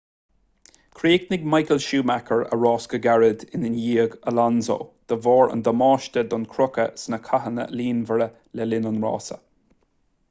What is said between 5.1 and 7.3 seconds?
de bharr an damáiste don chrochadh sna